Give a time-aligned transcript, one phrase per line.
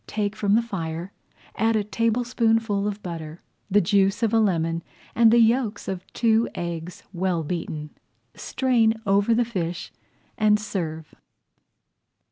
[0.07, 1.11] Take from the fire,
[1.53, 4.81] add a tablespoonful of butter, the juice of a lemon,
[5.13, 7.91] and the yolks of two eggs well beaten.
[8.33, 9.91] Strain over the fish
[10.39, 11.13] and serve.